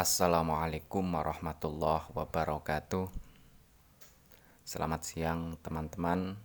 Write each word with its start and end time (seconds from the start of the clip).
Assalamualaikum 0.00 1.12
warahmatullahi 1.12 2.08
wabarakatuh. 2.16 3.12
Selamat 4.64 5.04
siang, 5.04 5.60
teman-teman. 5.60 6.40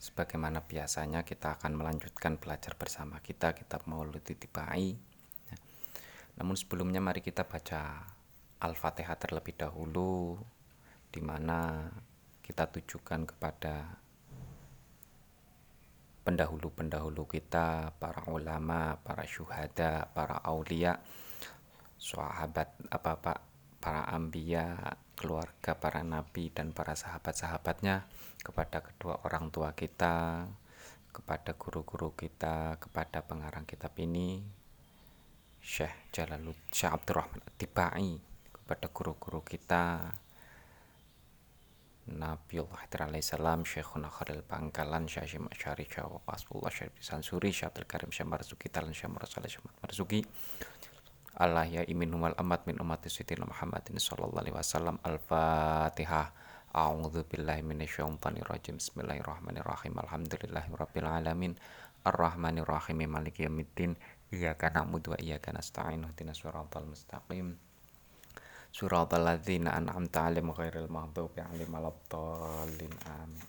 Sebagaimana 0.00 0.64
biasanya, 0.64 1.20
kita 1.20 1.60
akan 1.60 1.76
melanjutkan 1.76 2.40
belajar 2.40 2.80
bersama 2.80 3.20
kita 3.20 3.52
kitab 3.52 3.84
Maulid 3.84 4.24
Tibai. 4.24 4.96
Namun 6.40 6.56
sebelumnya 6.56 7.04
mari 7.04 7.20
kita 7.20 7.44
baca 7.44 8.08
Al-Fatihah 8.64 9.20
terlebih 9.20 9.52
dahulu 9.60 10.40
di 11.12 11.20
mana 11.20 11.92
kita 12.40 12.72
tujukan 12.72 13.28
kepada 13.28 14.00
pendahulu-pendahulu 16.22 17.26
kita, 17.26 17.94
para 17.98 18.22
ulama, 18.30 18.98
para 19.02 19.26
syuhada, 19.26 20.06
para 20.14 20.38
aulia, 20.46 21.02
sahabat 21.98 22.70
apa 22.90 23.12
pak, 23.18 23.38
para 23.82 24.06
ambia, 24.14 24.96
keluarga 25.18 25.74
para 25.74 26.06
nabi 26.06 26.50
dan 26.54 26.70
para 26.70 26.94
sahabat-sahabatnya, 26.94 28.06
kepada 28.42 28.82
kedua 28.82 29.22
orang 29.26 29.50
tua 29.50 29.74
kita, 29.74 30.46
kepada 31.10 31.58
guru-guru 31.58 32.14
kita, 32.14 32.78
kepada 32.78 33.26
pengarang 33.26 33.66
kitab 33.66 33.92
ini, 33.98 34.42
Syekh 35.62 36.10
Jalaluddin 36.10 36.70
Syekh 36.74 36.90
Abdurrahman 36.90 37.42
Tibai, 37.58 38.18
kepada 38.50 38.86
guru-guru 38.90 39.42
kita, 39.42 40.14
Nabiullah 42.22 42.86
Hidr 42.86 43.10
alaihissalam 43.10 43.66
Syekhuna 43.66 44.06
Khalil 44.06 44.46
Bangkalan 44.46 45.10
Syekh 45.10 45.42
Masyari 45.42 45.90
Jawa 45.90 46.22
Pasbullah 46.22 46.70
Syekh 46.70 46.94
Sansuri 47.02 47.50
Syekh 47.50 47.82
Karim 47.90 48.14
Syekh 48.14 48.30
Marzuki 48.30 48.70
Talan 48.70 48.94
Syekh 48.94 49.10
Mursalih 49.10 49.50
Syekh 49.50 49.66
Marzuki 49.82 50.22
Allah 51.42 51.66
ya 51.66 51.82
imin 51.82 52.12
humal 52.14 52.36
amat 52.38 52.68
min 52.70 52.78
umat 52.78 53.02
Sayyidina 53.08 53.48
Muhammadin 53.48 53.96
sallallahu 53.96 54.36
alaihi 54.36 54.52
wasallam 54.52 55.00
Al-Fatihah. 55.00 56.28
A'udzu 56.76 57.24
billahi 57.24 57.64
minasyaitonir 57.64 58.44
rajim. 58.44 58.76
Bismillahirrahmanirrahim. 58.76 59.96
Alhamdulillahirabbil 59.96 61.08
alamin. 61.08 61.56
Arrahmanir 62.04 62.68
rahim 62.68 63.00
Maliki 63.08 63.48
yaumiddin. 63.48 63.96
Iyyaka 64.28 64.76
na'budu 64.76 65.16
wa 65.16 65.18
iyyaka 65.18 65.56
nasta'in. 65.56 66.04
Ihdinas 66.04 66.44
siratal 66.44 66.84
mustaqim 66.84 67.56
Suratul 68.72 69.28
ladzina 69.28 69.76
an'amta 69.76 70.32
'alaihim 70.32 70.48
ghairil 70.56 70.88
maghdubi 70.88 71.44
'alaihim 71.44 71.76
waladdallin 71.76 72.94
amin. 73.04 73.44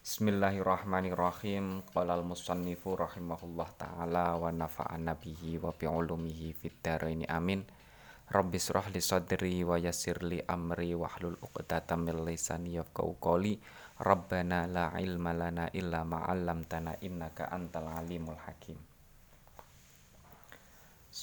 Bismillahirrahmanirrahim. 0.00 1.84
Qala 1.92 2.16
al-musannifu 2.16 2.96
rahimahullah 2.96 3.68
ta'ala 3.76 4.40
wa 4.40 4.48
nafa'ana 4.48 5.20
wa 5.20 5.68
bi'ulumihi 5.68 6.56
fid 6.56 6.80
dharain 6.80 7.28
amin. 7.28 7.68
Rabbi 8.32 8.56
surah 8.56 8.88
li 8.88 9.04
sadri 9.04 9.60
wa 9.68 9.76
yassir 9.76 10.24
li 10.24 10.40
amri 10.40 10.96
wa 10.96 11.12
hlul 11.12 11.36
uqdatam 11.36 12.08
min 12.08 12.24
lisani 12.24 12.80
yafqahu 12.80 13.20
qawli. 13.20 13.60
Rabbana 14.00 14.64
la 14.64 14.96
ilma 14.96 15.36
lana 15.36 15.68
illa 15.76 16.08
ma 16.08 16.24
'allamtana 16.24 17.04
innaka 17.04 17.52
antal 17.52 17.92
alimul 17.92 18.40
hakim 18.48 18.80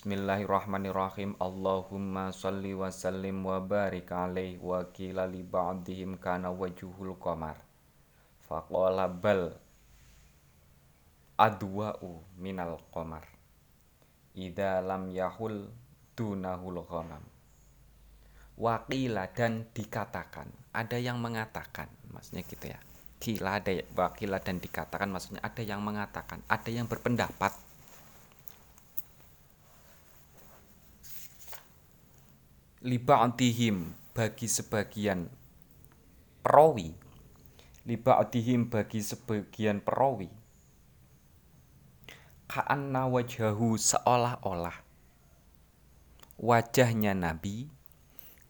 Bismillahirrahmanirrahim. 0.04 1.40
Allahumma 1.40 2.36
salli 2.36 2.76
wa 2.76 2.92
sallim 2.92 3.40
wa 3.40 3.64
barik 3.64 4.12
alaih 4.12 4.60
wa 4.60 4.84
kila 4.92 5.24
li 5.32 5.48
ba'dihim 5.48 6.20
kana 6.20 6.52
wajuhul 6.52 7.16
qamar. 7.16 7.56
Faqala 8.44 9.08
bal 9.08 9.56
adwa'u 11.40 12.20
minal 12.36 12.84
qamar 12.92 13.24
Ida 14.36 14.84
lam 14.84 15.08
yahul 15.08 15.72
dunahul 16.20 16.84
ghamam. 16.84 17.24
Wakila 18.60 19.32
dan 19.32 19.72
dikatakan 19.72 20.52
Ada 20.76 21.00
yang 21.00 21.24
mengatakan 21.24 21.88
Maksudnya 22.12 22.44
gitu 22.44 22.76
ya. 22.76 22.80
Kila 23.24 23.64
ada 23.64 23.72
wakila 23.96 24.44
dan 24.44 24.60
dikatakan 24.60 25.08
Maksudnya 25.08 25.40
ada 25.48 25.64
yang 25.64 25.80
mengatakan 25.80 26.44
Ada 26.52 26.76
yang 26.76 26.92
berpendapat 26.92 27.56
liba'dihim 32.84 33.96
bagi 34.12 34.52
sebagian 34.52 35.32
perawi. 36.44 36.92
Liba'dihim 37.88 38.68
bagi 38.68 39.00
sebagian 39.00 39.80
perawi. 39.80 40.28
Ka'anna 42.52 43.08
wajahu 43.08 43.80
seolah-olah. 43.80 44.84
Wajahnya 46.36 47.16
nabi. 47.16 47.72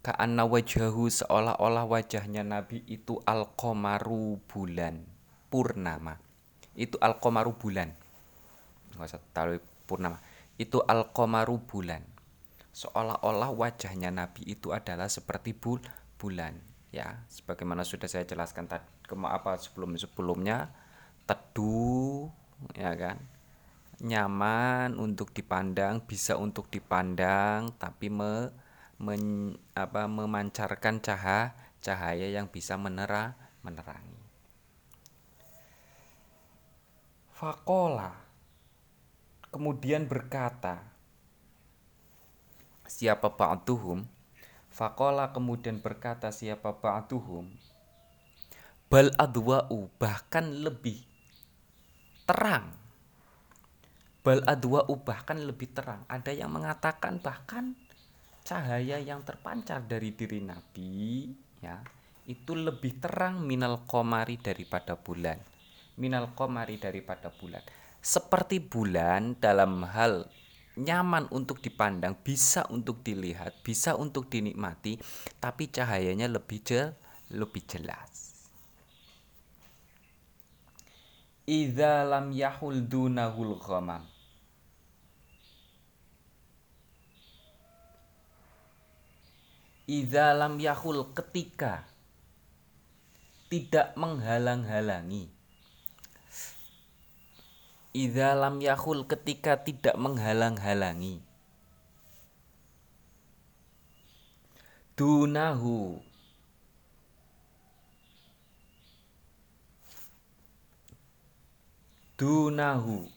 Ka'anna 0.01 0.49
wajahu 0.49 1.13
seolah-olah 1.13 1.85
wajahnya 1.85 2.41
nabi 2.41 2.81
itu 2.89 3.21
al-qamaru 3.29 4.41
bulan 4.49 5.05
purnama. 5.53 6.17
Itu 6.73 6.97
al-qamaru 6.97 7.53
bulan. 7.53 7.93
Nggak 8.97 9.13
usah 9.13 9.21
tahu 9.29 9.61
purnama. 9.85 10.17
Itu 10.57 10.81
al-qamaru 10.81 11.61
bulan 11.69 12.12
seolah-olah 12.73 13.53
wajahnya 13.53 14.09
Nabi 14.09 14.57
itu 14.57 14.73
adalah 14.73 15.05
seperti 15.07 15.53
bul 15.53 15.79
bulan 16.17 16.57
ya. 16.89 17.21
Sebagaimana 17.29 17.85
sudah 17.85 18.09
saya 18.09 18.25
jelaskan 18.25 18.65
tadi 18.65 18.85
apa 19.29 19.61
sebelum 19.61 19.93
sebelumnya 19.95 20.73
teduh 21.29 22.33
ya 22.73 22.97
kan? 22.97 23.21
Nyaman 24.03 24.97
untuk 24.97 25.31
dipandang 25.31 26.01
bisa 26.03 26.35
untuk 26.35 26.67
dipandang 26.67 27.71
tapi 27.77 28.09
me, 28.09 28.51
men, 28.97 29.55
apa, 29.77 30.09
memancarkan 30.09 30.99
cahaya 30.99 31.53
cahaya 31.83 32.31
yang 32.31 32.47
bisa 32.47 32.79
menera 32.79 33.35
menerangi. 33.61 34.23
Fakola. 37.35 38.23
Kemudian 39.51 40.07
berkata 40.07 40.92
siapa 42.93 43.33
ba'duhum? 43.33 44.05
Fakola 44.69 45.33
kemudian 45.33 45.81
berkata 45.81 46.29
siapa 46.29 46.77
ba'duhum? 46.77 47.49
Bal 48.93 49.09
adwa'u 49.17 49.89
bahkan 49.97 50.45
lebih 50.61 51.01
terang. 52.29 52.77
Bal 54.21 54.45
adwa'u 54.45 54.93
bahkan 55.01 55.41
lebih 55.41 55.73
terang. 55.73 56.05
Ada 56.05 56.29
yang 56.29 56.53
mengatakan 56.53 57.17
bahkan 57.17 57.73
cahaya 58.45 59.01
yang 59.01 59.25
terpancar 59.25 59.81
dari 59.89 60.13
diri 60.13 60.43
Nabi 60.43 61.31
ya 61.63 61.79
itu 62.27 62.55
lebih 62.55 62.99
terang 62.99 63.43
minal 63.43 63.83
komari 63.87 64.39
daripada 64.39 64.95
bulan. 64.95 65.39
Minal 65.99 66.31
komari 66.37 66.79
daripada 66.79 67.33
bulan. 67.33 67.63
Seperti 68.03 68.59
bulan 68.59 69.39
dalam 69.39 69.83
hal 69.83 70.27
nyaman 70.79 71.29
untuk 71.29 71.61
dipandang, 71.61 72.17
bisa 72.17 72.65
untuk 72.73 73.05
dilihat, 73.05 73.61
bisa 73.61 73.93
untuk 73.93 74.29
dinikmati, 74.29 74.97
tapi 75.37 75.69
cahayanya 75.69 76.25
lebih 76.25 76.59
jel, 76.65 76.97
lebih 77.29 77.61
jelas. 77.69 78.33
Idza 81.43 82.07
lam 82.07 82.31
yahul 82.31 82.87
dunahul 82.87 83.59
ghamam. 83.59 84.07
Idza 89.83 90.31
lam 90.31 90.55
yahul 90.63 91.11
ketika 91.11 91.83
tidak 93.51 93.91
menghalang-halangi 93.99 95.42
Idza 97.93 98.33
lam 98.33 98.57
yahul 98.57 99.05
ketika 99.05 99.53
tidak 99.61 99.93
menghalang-halangi. 100.01 101.21
Dunahu. 104.97 106.01
Dunahu. 112.17 113.13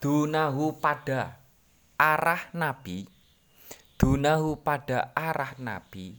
Dunahu 0.00 0.64
pada 0.80 1.36
arah 2.00 2.48
Nabi. 2.56 3.04
Dunahu 4.00 4.56
pada 4.56 5.12
arah 5.12 5.52
Nabi. 5.60 6.16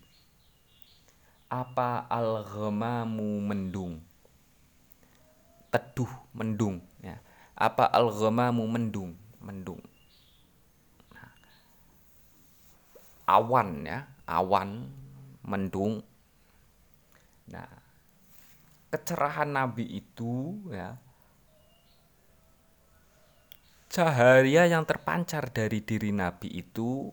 Apa 1.50 2.06
al-ghamamu 2.06 3.42
mendung 3.42 4.06
teduh 5.76 6.08
mendung 6.32 6.80
ya. 7.04 7.20
Apa 7.52 7.92
al 7.92 8.08
ghamamu 8.08 8.64
mendung? 8.64 9.12
Mendung. 9.44 9.84
Nah, 11.12 11.32
awan 13.28 13.84
ya. 13.84 14.08
Awan 14.24 14.88
mendung. 15.44 16.00
Nah. 17.52 17.84
Kecerahan 18.88 19.52
nabi 19.52 19.84
itu 20.00 20.64
ya. 20.72 20.96
Cahaya 23.92 24.68
yang 24.68 24.88
terpancar 24.88 25.52
dari 25.52 25.80
diri 25.84 26.12
Nabi 26.12 26.52
itu 26.52 27.08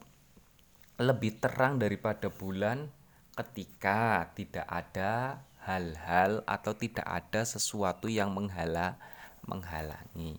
lebih 0.99 1.39
terang 1.39 1.79
daripada 1.79 2.27
bulan 2.27 2.91
ketika 3.35 4.31
tidak 4.35 4.67
ada 4.67 5.43
hal-hal 5.63 6.43
atau 6.45 6.75
tidak 6.75 7.07
ada 7.07 7.47
sesuatu 7.47 8.11
yang 8.11 8.35
menghala 8.35 8.99
menghalangi. 9.47 10.39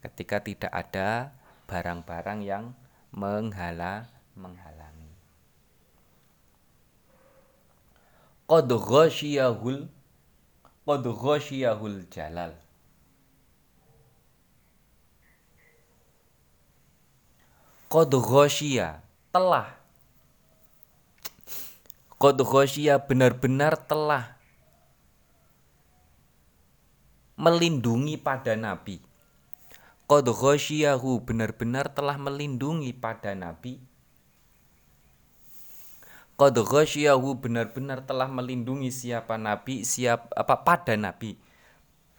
Ketika 0.00 0.40
tidak 0.40 0.72
ada 0.72 1.32
barang-barang 1.68 2.40
yang 2.44 2.64
menghala 3.12 4.08
menghalangi. 4.36 5.12
Qad 8.44 8.68
ghasyiyahul 8.68 9.88
qad 10.84 11.04
jalal. 12.12 12.52
Qad 17.88 18.10
telah 19.30 19.68
Qad 22.24 22.40
benar-benar 23.04 23.76
telah 23.76 24.33
melindungi 27.34 28.14
pada 28.14 28.54
Nabi. 28.54 29.02
Qad 30.06 30.30
benar-benar 31.26 31.90
telah 31.90 32.14
melindungi 32.14 32.94
pada 32.94 33.34
Nabi. 33.34 33.82
Qad 36.38 36.54
benar-benar 37.42 38.06
telah 38.06 38.30
melindungi 38.30 38.90
siapa 38.94 39.34
Nabi, 39.34 39.82
siapa 39.82 40.30
apa 40.30 40.62
pada 40.62 40.94
Nabi. 40.94 41.34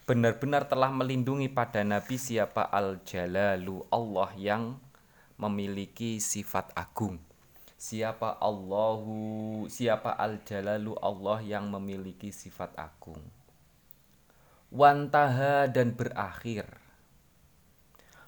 Benar-benar 0.04 0.68
telah 0.68 0.92
melindungi 0.92 1.48
pada 1.48 1.80
Nabi 1.82 2.20
siapa 2.20 2.68
Al-Jalalu 2.68 3.88
Allah 3.88 4.30
yang 4.36 4.76
memiliki 5.40 6.20
sifat 6.20 6.76
agung. 6.76 7.18
Siapa 7.80 8.36
Allahu, 8.38 9.64
siapa 9.72 10.12
Al-Jalalu 10.12 10.92
Allah 11.00 11.40
yang 11.40 11.72
memiliki 11.72 12.30
sifat 12.30 12.76
agung 12.76 13.35
wantaha 14.70 15.70
dan 15.70 15.94
berakhir. 15.94 16.66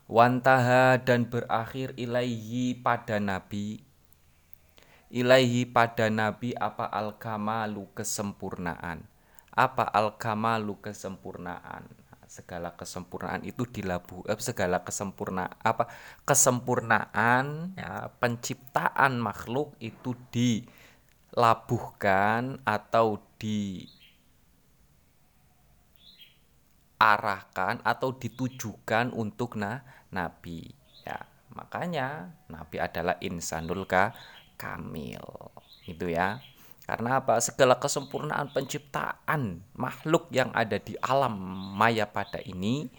Wantaha 0.08 0.96
dan 1.04 1.28
berakhir 1.28 1.92
ilaihi 2.00 2.80
pada 2.80 3.20
nabi. 3.20 3.84
Ilaihi 5.12 5.68
pada 5.68 6.08
nabi 6.08 6.56
apa 6.56 6.88
al 6.88 7.20
kamalu 7.20 7.88
kesempurnaan? 7.92 9.04
Apa 9.52 9.84
al 9.84 10.16
kamalu 10.16 10.80
kesempurnaan? 10.80 11.84
Segala 12.28 12.76
kesempurnaan 12.76 13.40
itu 13.40 13.64
dilabu 13.64 14.20
eh, 14.28 14.36
segala 14.36 14.84
kesempurna 14.84 15.48
apa 15.64 15.88
kesempurnaan 16.28 17.72
ya 17.72 18.12
penciptaan 18.20 19.16
makhluk 19.16 19.72
itu 19.80 20.12
dilabuhkan 21.32 22.60
atau 22.68 23.16
di 23.40 23.88
diarahkan 26.98 27.78
atau 27.86 28.10
ditujukan 28.10 29.14
untuk 29.14 29.54
na 29.54 29.86
nabi. 30.10 30.66
Ya 31.06 31.22
makanya 31.54 32.34
nabi 32.50 32.82
adalah 32.82 33.14
insanul 33.22 33.86
ka 33.86 34.18
kamil. 34.58 35.22
Itu 35.86 36.10
ya. 36.10 36.42
Karena 36.82 37.22
apa? 37.22 37.38
Segala 37.38 37.78
kesempurnaan 37.78 38.50
penciptaan 38.50 39.62
makhluk 39.78 40.26
yang 40.34 40.50
ada 40.50 40.82
di 40.82 40.98
alam 40.98 41.38
maya 41.78 42.10
pada 42.10 42.42
ini 42.42 42.90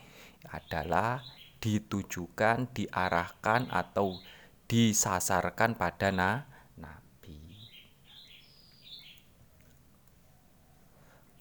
adalah 0.48 1.20
ditujukan 1.60 2.72
diarahkan 2.72 3.68
atau 3.68 4.16
disasarkan 4.72 5.76
pada 5.76 6.14
na 6.16 6.48
nabi. 6.80 7.68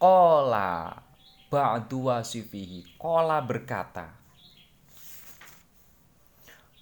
Kola 0.02 1.07
ba'du 1.48 2.12
wasifihi. 2.12 3.00
Kola 3.00 3.40
berkata. 3.40 4.12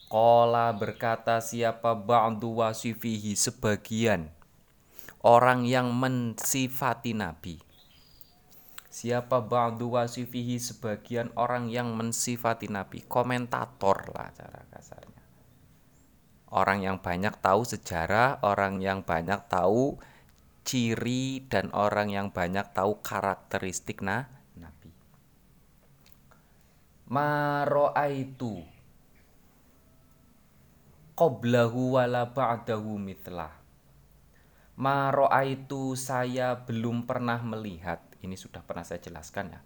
Kola 0.07 0.71
berkata 0.75 1.43
siapa 1.43 1.95
ba'du 1.95 2.63
wasifihi 2.63 3.35
sebagian 3.35 4.31
orang 5.23 5.67
yang 5.67 5.91
mensifati 5.91 7.15
Nabi. 7.15 7.59
Siapa 8.91 9.43
ba'du 9.43 9.99
wasifihi 9.99 10.59
sebagian 10.59 11.31
orang 11.39 11.71
yang 11.71 11.95
mensifati 11.95 12.71
Nabi. 12.71 13.03
Komentator 13.07 14.15
lah 14.15 14.31
cara 14.35 14.63
kasarnya. 14.71 15.23
Orang 16.55 16.87
yang 16.87 17.03
banyak 17.03 17.35
tahu 17.43 17.67
sejarah, 17.67 18.41
orang 18.47 18.79
yang 18.79 19.03
banyak 19.03 19.51
tahu 19.51 19.99
ciri 20.67 21.47
dan 21.47 21.71
orang 21.75 22.11
yang 22.11 22.35
banyak 22.35 22.67
tahu 22.75 22.99
karakteristik 23.03 24.03
nah 24.03 24.36
maro'aitu 27.07 28.63
qoblahu 31.17 31.97
wala 31.97 32.29
ba'dahu 32.29 32.99
mitlah 32.99 33.67
maro'aitu 34.77 35.97
saya 35.97 36.55
belum 36.69 37.09
pernah 37.09 37.41
melihat. 37.41 38.05
Ini 38.21 38.37
sudah 38.37 38.61
pernah 38.61 38.85
saya 38.85 39.01
jelaskan 39.01 39.57
ya. 39.57 39.61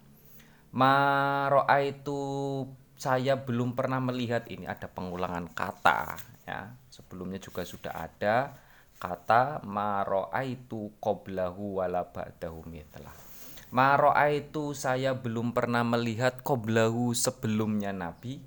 Maro'aitu 0.71 2.23
saya 2.95 3.35
belum 3.43 3.75
pernah 3.75 3.99
melihat. 3.99 4.47
Ini 4.47 4.71
ada 4.71 4.87
pengulangan 4.87 5.51
kata 5.51 6.15
ya. 6.47 6.71
Sebelumnya 6.89 7.43
juga 7.43 7.67
sudah 7.67 7.91
ada 7.91 8.55
kata 9.01 9.65
maro'aitu 9.67 10.95
qoblahu 11.03 11.81
wala 11.83 12.05
ba'dahu 12.05 12.69
mitlah 12.69 13.30
Maro'a 13.71 14.35
itu 14.35 14.75
saya 14.75 15.15
belum 15.15 15.55
pernah 15.55 15.87
melihat 15.87 16.43
Qoblahu 16.43 17.15
sebelumnya 17.15 17.95
Nabi. 17.95 18.43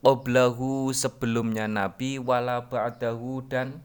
Qoblahu 0.00 0.92
sebelumnya 0.96 1.68
Nabi 1.68 2.16
Wala 2.16 2.64
ba'dahu 2.64 3.44
dan 3.44 3.84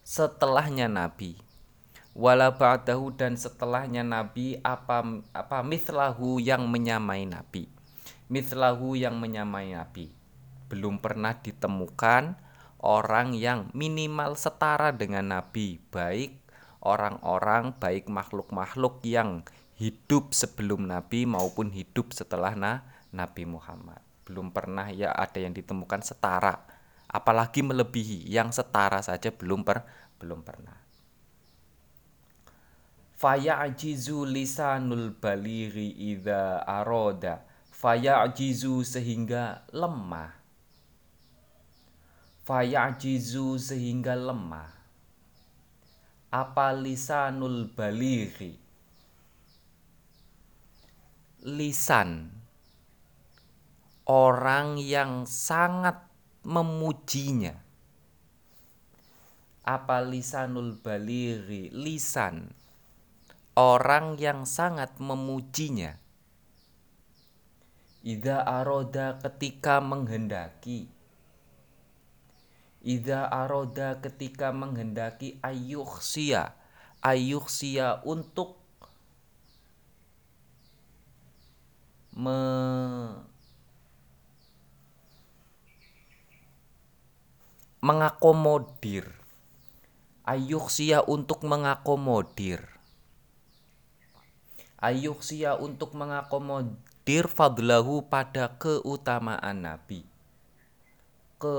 setelahnya 0.00 0.88
Nabi. 0.88 1.36
Wala 2.16 2.56
ba'dahu 2.56 3.12
dan 3.20 3.36
setelahnya 3.36 4.00
Nabi 4.00 4.56
Apa 4.64 5.04
apa 5.36 5.60
mislahu 5.60 6.40
yang 6.40 6.64
menyamai 6.64 7.28
Nabi? 7.28 7.68
Mislahu 8.32 8.96
yang 8.96 9.20
menyamai 9.20 9.76
Nabi. 9.76 10.08
Belum 10.72 10.96
pernah 10.96 11.36
ditemukan 11.36 12.40
orang 12.80 13.36
yang 13.36 13.68
minimal 13.76 14.40
setara 14.40 14.88
dengan 14.88 15.36
Nabi 15.36 15.80
Baik 15.92 16.43
orang-orang 16.84 17.72
baik 17.80 18.06
makhluk-makhluk 18.12 19.00
yang 19.02 19.42
hidup 19.74 20.30
sebelum 20.30 20.86
Nabi 20.86 21.26
maupun 21.26 21.74
hidup 21.74 22.14
setelah 22.14 22.54
na 22.54 22.86
Nabi 23.10 23.48
Muhammad. 23.48 23.98
Belum 24.24 24.52
pernah 24.54 24.88
ya 24.88 25.12
ada 25.12 25.36
yang 25.40 25.52
ditemukan 25.52 26.00
setara, 26.04 26.60
apalagi 27.10 27.64
melebihi 27.64 28.28
yang 28.30 28.54
setara 28.54 29.02
saja 29.02 29.34
belum 29.34 29.66
per 29.66 29.82
belum 30.22 30.40
pernah. 30.46 30.84
Faya'jizu 33.14 34.28
lisanul 34.28 35.16
baliri 35.16 36.12
idza 36.12 36.60
aroda 36.60 37.40
Faya'jizu 37.72 38.84
sehingga 38.84 39.64
lemah 39.72 40.28
Faya'jizu 42.44 43.56
sehingga 43.56 44.12
lemah 44.12 44.83
apa 46.34 46.74
lisanul 46.74 47.70
balighi? 47.78 48.58
Lisan. 51.46 52.34
Orang 54.02 54.82
yang 54.82 55.30
sangat 55.30 56.10
memujinya. 56.42 57.54
Apa 59.62 60.02
lisanul 60.02 60.74
balighi? 60.82 61.70
Lisan. 61.70 62.50
Orang 63.54 64.18
yang 64.18 64.42
sangat 64.42 64.98
memujinya. 64.98 65.94
Ida 68.02 68.42
aroda 68.42 69.22
ketika 69.22 69.78
menghendaki 69.78 70.90
Ida 72.84 73.32
aroda 73.32 73.96
ketika 74.04 74.52
menghendaki 74.52 75.40
ayuhsia 75.40 76.52
ayuhsia 77.04 78.00
untuk 78.08 78.56
me 82.16 82.40
mengakomodir. 87.84 89.12
Ayuhsia 90.24 91.04
untuk 91.04 91.44
mengakomodir. 91.44 92.64
Ayuhsia 94.80 95.60
untuk 95.60 95.92
mengakomodir 95.92 97.28
fadlahu 97.28 98.08
pada 98.08 98.56
keutamaan 98.56 99.68
Nabi 99.68 100.13
ke 101.44 101.56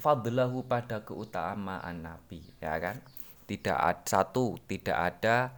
fadlahu 0.00 0.64
pada 0.64 1.04
keutamaan 1.04 2.00
Nabi 2.00 2.40
ya 2.56 2.80
kan? 2.80 3.04
Tidak 3.44 3.76
ada 3.76 4.00
satu 4.00 4.56
tidak 4.64 4.96
ada 4.96 5.52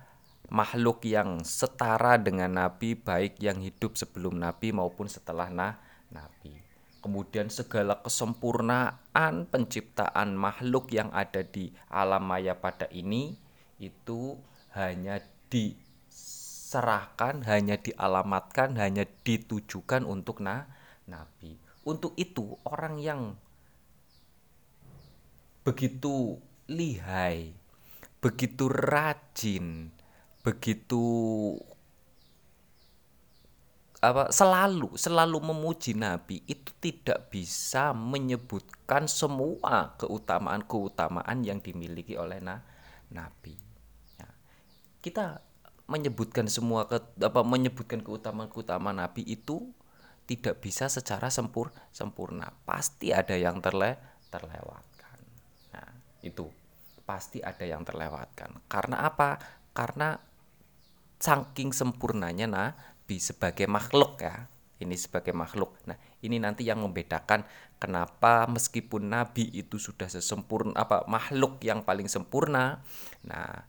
makhluk 0.51 1.07
yang 1.07 1.47
setara 1.47 2.19
dengan 2.19 2.59
Nabi 2.59 2.99
baik 2.99 3.39
yang 3.39 3.63
hidup 3.63 3.95
sebelum 3.95 4.43
Nabi 4.43 4.75
maupun 4.75 5.07
setelah 5.07 5.47
nah, 5.47 5.79
Nabi. 6.11 6.59
Kemudian 6.99 7.55
segala 7.55 8.03
kesempurnaan 8.03 9.47
penciptaan 9.47 10.35
makhluk 10.35 10.91
yang 10.91 11.15
ada 11.15 11.47
di 11.47 11.71
alam 11.87 12.27
maya 12.27 12.59
pada 12.59 12.91
ini 12.91 13.39
itu 13.79 14.35
hanya 14.75 15.23
diserahkan 15.47 17.47
hanya 17.47 17.79
dialamatkan 17.79 18.75
hanya 18.75 19.07
ditujukan 19.23 20.03
untuk 20.03 20.43
nah, 20.43 20.67
Nabi. 21.07 21.63
Untuk 21.87 22.19
itu 22.19 22.59
orang 22.67 22.99
yang 22.99 23.39
begitu 25.69 26.41
lihai, 26.65 27.53
begitu 28.25 28.73
rajin, 28.73 29.93
begitu 30.41 31.05
apa 34.01 34.33
selalu 34.33 34.97
selalu 34.97 35.53
memuji 35.53 35.93
nabi 35.93 36.41
itu 36.49 36.73
tidak 36.81 37.29
bisa 37.29 37.93
menyebutkan 37.93 39.05
semua 39.13 39.93
keutamaan-keutamaan 40.01 41.45
yang 41.45 41.61
dimiliki 41.61 42.17
oleh 42.17 42.41
na, 42.41 42.65
nabi. 43.13 43.53
Ya. 44.17 44.33
Kita 45.05 45.45
menyebutkan 45.85 46.49
semua 46.49 46.89
ke, 46.89 46.97
apa 47.21 47.45
menyebutkan 47.45 48.01
keutamaan-keutamaan 48.01 49.05
nabi 49.05 49.21
itu 49.29 49.69
tidak 50.25 50.65
bisa 50.65 50.89
secara 50.89 51.29
sempur 51.29 51.77
sempurna. 51.93 52.57
Pasti 52.65 53.13
ada 53.13 53.37
yang 53.37 53.61
terle 53.61 54.01
terlewat 54.33 54.88
itu 56.23 56.47
pasti 57.05 57.41
ada 57.41 57.65
yang 57.65 57.83
terlewatkan. 57.87 58.61
Karena 58.69 59.07
apa? 59.07 59.39
Karena 59.73 60.19
saking 61.19 61.75
sempurnanya 61.75 62.47
Nabi 62.47 63.17
sebagai 63.19 63.67
makhluk 63.67 64.23
ya 64.23 64.47
ini 64.79 64.95
sebagai 64.95 65.35
makhluk. 65.35 65.75
Nah 65.91 65.99
ini 66.23 66.39
nanti 66.39 66.67
yang 66.67 66.83
membedakan 66.83 67.43
kenapa 67.83 68.47
meskipun 68.47 69.11
Nabi 69.11 69.51
itu 69.51 69.79
sudah 69.79 70.07
sesempurna 70.07 70.75
apa 70.79 71.07
makhluk 71.11 71.63
yang 71.63 71.83
paling 71.87 72.11
sempurna 72.11 72.83
nah 73.23 73.67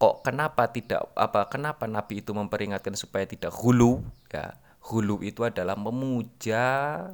kok 0.00 0.22
kenapa 0.26 0.70
tidak 0.70 1.10
apa 1.14 1.46
kenapa 1.50 1.86
Nabi 1.86 2.22
itu 2.22 2.34
memperingatkan 2.34 2.94
supaya 2.98 3.26
tidak 3.26 3.54
hulu 3.54 4.02
ya? 4.30 4.54
Hulu 4.80 5.20
itu 5.20 5.44
adalah 5.44 5.76
memuja 5.76 6.64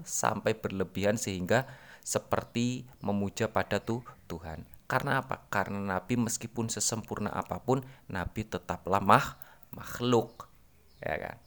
sampai 0.07 0.55
berlebihan 0.55 1.19
sehingga 1.19 1.67
seperti 2.07 2.87
memuja 3.03 3.51
pada 3.51 3.83
tuh 3.83 4.07
Tuhan. 4.31 4.63
Karena 4.87 5.19
apa? 5.19 5.43
Karena 5.51 5.99
Nabi 5.99 6.15
meskipun 6.15 6.71
sesempurna 6.71 7.35
apa 7.35 7.59
pun, 7.59 7.83
Nabi 8.07 8.47
tetaplah 8.47 9.03
mah, 9.03 9.35
makhluk. 9.75 10.47
Ya 11.03 11.19
kan? 11.19 11.39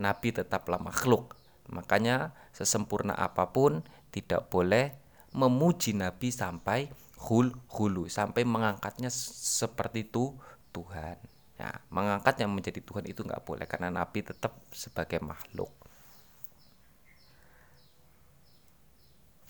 Nabi 0.00 0.32
tetaplah 0.32 0.80
makhluk. 0.80 1.36
Makanya 1.68 2.32
sesempurna 2.56 3.12
apa 3.12 3.52
pun 3.52 3.84
tidak 4.08 4.48
boleh 4.48 4.96
memuji 5.36 5.92
Nabi 5.92 6.32
sampai 6.32 6.88
hul 7.28 7.52
hulu 7.72 8.08
sampai 8.08 8.44
mengangkatnya 8.48 9.12
seperti 9.12 10.08
itu 10.08 10.32
Tuhan. 10.72 11.20
Ya, 11.56 11.72
mengangkat 11.88 12.36
yang 12.44 12.52
menjadi 12.52 12.84
Tuhan 12.84 13.08
itu 13.08 13.24
nggak 13.24 13.44
boleh 13.48 13.64
karena 13.64 13.88
Nabi 13.88 14.20
tetap 14.20 14.60
sebagai 14.72 15.24
makhluk. 15.24 15.72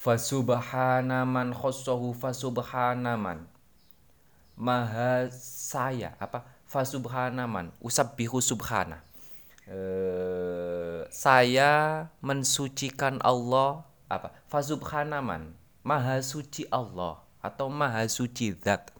Fasubhana 0.07 1.27
man 1.27 1.51
khossahu 1.51 2.15
fasubhana 2.15 3.19
man. 3.19 3.51
Maha 4.55 5.27
saya 5.35 6.15
apa? 6.23 6.47
Fasubhana 6.63 7.51
man. 7.51 7.75
Usabbihu 7.83 8.39
subhana. 8.39 9.03
Uh, 9.67 11.03
saya 11.11 12.07
mensucikan 12.23 13.19
Allah 13.19 13.83
apa? 14.07 14.31
Fasubhana 14.47 15.19
man. 15.19 15.59
Maha 15.83 16.23
suci 16.23 16.71
Allah 16.71 17.19
atau 17.43 17.67
maha 17.67 18.07
suci 18.07 18.55
zat. 18.63 18.95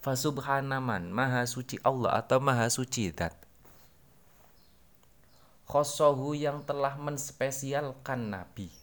Fasubhana 0.00 0.80
man. 0.80 1.12
Maha 1.12 1.44
suci 1.44 1.76
Allah 1.84 2.24
atau 2.24 2.40
maha 2.40 2.72
suci 2.72 3.12
zat. 3.12 3.36
Khosohu 5.68 6.32
yang 6.32 6.64
telah 6.64 6.96
menspesialkan 6.96 8.32
Nabi 8.32 8.81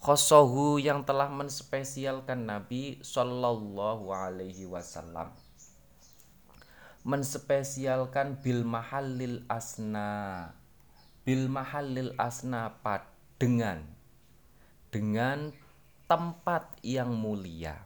khosohu 0.00 0.80
yang 0.80 1.04
telah 1.04 1.28
menspesialkan 1.28 2.48
Nabi 2.48 2.96
Shallallahu 3.04 4.08
Alaihi 4.08 4.64
Wasallam. 4.64 5.28
Menspesialkan 7.04 8.40
bil 8.40 8.64
mahallil 8.64 9.44
asna. 9.48 10.52
Bil 11.20 11.52
mahallil 11.52 12.16
asna 12.16 12.80
pad 12.80 13.04
dengan 13.36 13.84
dengan 14.88 15.52
tempat 16.08 16.80
yang 16.80 17.12
mulia. 17.12 17.76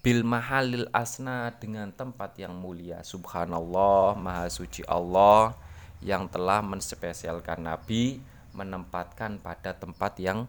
Bil 0.00 0.24
mahallil 0.24 0.88
asna 0.92 1.52
dengan 1.56 1.92
tempat 1.92 2.36
yang 2.36 2.52
mulia. 2.52 3.00
Subhanallah 3.00 4.12
maha 4.16 4.48
suci 4.48 4.84
Allah 4.84 5.56
yang 6.04 6.28
telah 6.28 6.64
menspesialkan 6.64 7.64
Nabi 7.64 8.20
menempatkan 8.56 9.40
pada 9.40 9.76
tempat 9.76 10.16
yang 10.16 10.48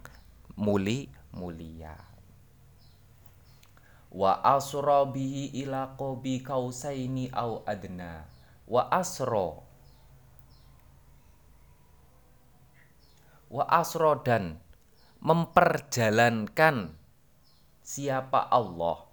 muli 0.62 1.10
mulia. 1.34 1.98
Wa 4.13 4.46
asra 4.46 5.10
bihi 5.10 5.58
ila 5.65 5.98
qabi 5.98 6.46
kausaini 6.46 7.34
au 7.34 7.65
adna. 7.65 8.30
Wa 8.70 8.86
asro 8.94 9.65
wa 13.51 13.68
asro 13.68 14.22
dan 14.24 14.62
memperjalankan 15.20 16.94
siapa 17.82 18.48
Allah. 18.48 19.10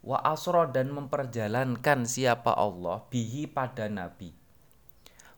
Wa 0.00 0.18
asro 0.24 0.66
dan 0.72 0.90
memperjalankan 0.90 2.08
siapa 2.08 2.56
Allah 2.56 3.04
bihi 3.08 3.46
pada 3.46 3.86
nabi. 3.86 4.32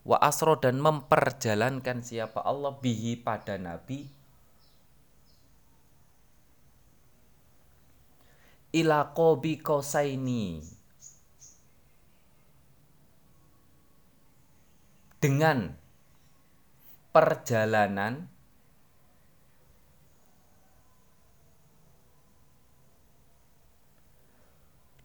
Wa 0.02 0.18
asro 0.18 0.58
dan 0.58 0.82
memperjalankan 0.82 2.02
siapa 2.02 2.42
Allah 2.42 2.74
bihi 2.74 3.22
pada 3.22 3.54
Nabi 3.54 4.21
ila 8.72 9.12
qobi 9.12 9.60
kosaini. 9.60 10.64
Dengan 15.22 15.70
perjalanan 17.14 18.26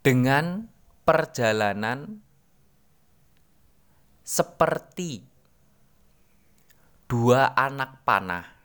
dengan 0.01 0.65
perjalanan 1.05 2.24
seperti 4.24 5.21
dua 7.05 7.53
anak 7.53 8.01
panah 8.01 8.56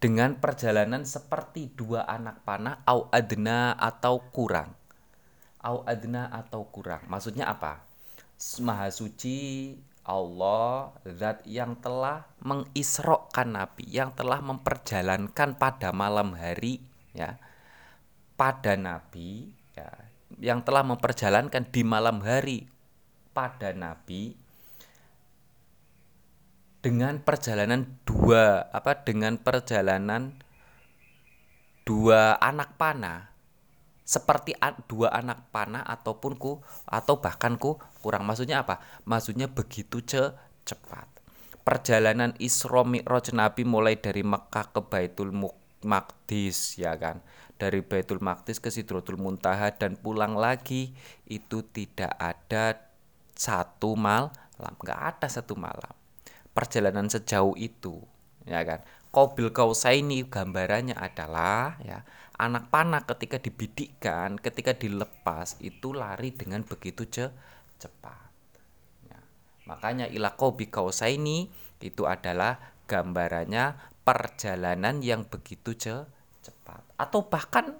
dengan 0.00 0.40
perjalanan 0.40 1.04
seperti 1.04 1.76
dua 1.76 2.08
anak 2.08 2.42
panah 2.42 2.80
au 2.88 3.12
adna 3.12 3.76
atau 3.76 4.24
kurang. 4.32 4.72
Au 5.60 5.84
adna 5.84 6.32
atau 6.32 6.64
kurang. 6.72 7.04
Maksudnya 7.06 7.52
apa? 7.52 7.84
Maha 8.64 8.88
suci 8.88 9.76
Allah 10.08 10.96
zat 11.04 11.44
yang 11.44 11.76
telah 11.76 12.24
mengisrokan 12.40 13.52
nabi 13.52 13.84
yang 13.84 14.16
telah 14.16 14.40
memperjalankan 14.40 15.60
pada 15.60 15.92
malam 15.92 16.32
hari 16.32 16.80
ya 17.12 17.36
pada 18.40 18.80
nabi 18.80 19.52
ya 19.76 19.92
yang 20.40 20.64
telah 20.64 20.80
memperjalankan 20.80 21.68
di 21.68 21.82
malam 21.84 22.24
hari 22.24 22.64
pada 23.36 23.76
Nabi 23.76 24.34
dengan 26.80 27.20
perjalanan 27.20 28.00
dua 28.08 28.72
apa 28.72 29.04
dengan 29.04 29.36
perjalanan 29.36 30.40
dua 31.84 32.40
anak 32.40 32.80
panah. 32.80 33.28
Seperti 34.10 34.58
dua 34.90 35.14
anak 35.14 35.54
panah 35.54 35.86
ataupun 35.86 36.34
ku 36.34 36.58
atau 36.82 37.22
bahkan 37.22 37.54
ku 37.54 37.78
kurang. 38.02 38.26
Maksudnya 38.26 38.66
apa? 38.66 38.82
Maksudnya 39.06 39.46
begitu 39.46 40.02
ce 40.02 40.34
cepat. 40.66 41.06
Perjalanan 41.62 42.34
Isra 42.42 42.82
Mi'raj 42.82 43.30
Nabi 43.30 43.62
mulai 43.62 43.94
dari 43.94 44.26
Mekah 44.26 44.74
ke 44.74 44.80
Baitul 44.82 45.30
Maqdis 45.86 46.80
ya 46.80 46.98
kan? 46.98 47.22
Dari 47.54 47.84
Baitul 47.86 48.18
Maqdis 48.18 48.58
ke 48.58 48.72
Sidratul 48.72 49.20
Muntaha 49.20 49.70
dan 49.70 49.94
pulang 49.94 50.34
lagi 50.34 50.90
itu 51.28 51.62
tidak 51.70 52.10
ada 52.18 52.90
satu 53.36 53.94
malam 53.94 54.32
nggak 54.58 55.00
ada 55.16 55.28
satu 55.30 55.56
malam 55.56 55.99
perjalanan 56.60 57.08
sejauh 57.08 57.56
itu 57.56 58.04
ya 58.44 58.60
kan 58.68 58.84
Qabil 59.10 59.50
kausaini 59.50 60.22
gambarannya 60.22 60.94
adalah 60.94 61.74
ya 61.82 62.06
anak 62.38 62.70
panah 62.70 63.02
ketika 63.02 63.42
dibidikkan, 63.42 64.38
ketika 64.38 64.70
dilepas 64.70 65.58
itu 65.58 65.90
lari 65.90 66.30
dengan 66.30 66.62
begitu 66.62 67.10
ce 67.10 67.26
cepat. 67.82 68.30
Ya. 69.10 69.18
Makanya 69.66 70.06
ila 70.14 70.38
qabi 70.38 70.70
kausaini 70.70 71.50
itu 71.82 72.06
adalah 72.06 72.78
gambarannya 72.86 73.98
perjalanan 74.06 75.02
yang 75.02 75.26
begitu 75.26 75.74
ce 75.74 76.06
cepat 76.46 76.86
atau 76.94 77.26
bahkan 77.26 77.74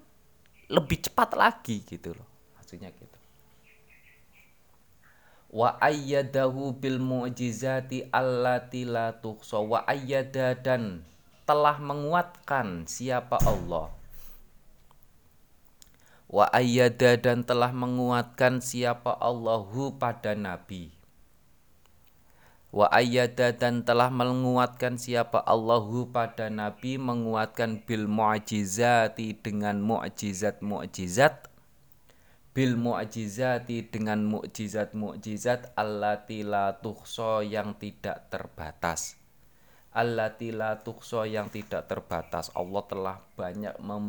lebih 0.67 0.99
cepat 0.99 1.39
lagi 1.39 1.87
gitu 1.87 2.11
loh. 2.19 2.27
Maksudnya 2.59 2.91
gitu 2.91 3.10
wa 5.50 5.75
ayyadahu 5.83 6.78
bil 6.78 7.02
mu'jizati 7.02 8.07
allati 8.14 8.87
la 8.87 9.11
tuhsa 9.19 9.59
wa 9.59 9.83
ayyada 9.83 10.54
dan 10.54 11.02
telah 11.42 11.83
menguatkan 11.83 12.87
siapa 12.87 13.35
Allah. 13.42 13.90
Wa 16.30 16.47
ayyada 16.54 17.19
dan 17.19 17.42
telah 17.42 17.75
menguatkan 17.75 18.62
siapa 18.62 19.19
Allahu 19.19 19.99
pada 19.99 20.38
nabi. 20.38 20.95
Wa 22.71 22.87
ayyada 22.87 23.50
dan 23.50 23.83
telah 23.83 24.14
menguatkan 24.14 24.95
siapa 24.95 25.42
Allahu 25.42 26.07
pada 26.14 26.47
nabi 26.47 27.02
menguatkan 27.02 27.83
bil 27.83 28.07
mu'jizati 28.07 29.35
dengan 29.42 29.83
mu'jizat 29.83 30.62
mu'jizat 30.62 31.50
bil 32.61 32.76
mu'jizati 32.76 33.88
dengan 33.88 34.21
mukjizat-mukjizat 34.29 35.81
allati 35.81 36.45
la 36.45 36.76
tuhso 36.76 37.40
yang 37.40 37.81
tidak 37.81 38.29
terbatas. 38.29 39.17
Allati 39.97 40.52
la 40.52 40.76
tuhso 40.76 41.25
yang 41.25 41.49
tidak 41.49 41.88
terbatas. 41.88 42.52
Allah 42.52 42.85
telah 42.85 43.17
banyak 43.33 43.81
mem, 43.81 44.07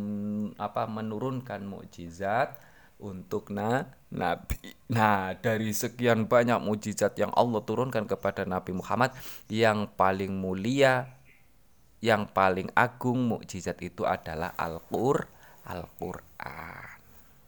apa 0.59 0.83
menurunkan 0.83 1.63
mukjizat 1.63 2.59
untuk 2.99 3.55
na 3.55 3.87
nabi. 4.11 4.59
Nah, 4.91 5.31
dari 5.39 5.71
sekian 5.71 6.27
banyak 6.27 6.59
mukjizat 6.59 7.15
yang 7.15 7.31
Allah 7.31 7.63
turunkan 7.63 8.03
kepada 8.03 8.43
Nabi 8.43 8.75
Muhammad, 8.75 9.15
yang 9.47 9.87
paling 9.95 10.35
mulia, 10.35 11.07
yang 12.03 12.27
paling 12.27 12.67
agung 12.75 13.31
mukjizat 13.31 13.79
itu 13.79 14.03
adalah 14.03 14.51
Al-Qur, 14.59 15.23
Al-Qur'an. 15.71 16.99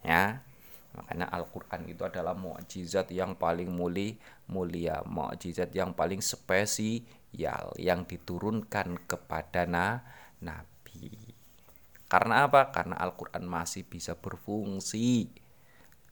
Ya. 0.07 0.52
Makanya 0.93 1.25
Al-Quran 1.33 1.89
itu 1.89 2.05
adalah 2.05 2.37
mukjizat 2.37 3.09
yang 3.09 3.33
paling 3.33 3.73
muli, 3.73 4.21
mulia, 4.45 5.01
mukjizat 5.09 5.73
yang 5.73 5.97
paling 5.97 6.21
spesial 6.21 7.73
yang 7.81 8.05
diturunkan 8.05 9.01
kepada 9.09 9.65
na, 9.65 10.05
Nabi. 10.37 11.33
Karena 12.05 12.45
apa? 12.45 12.69
Karena 12.69 13.01
Al-Quran 13.01 13.49
masih 13.49 13.89
bisa 13.89 14.13
berfungsi. 14.13 15.33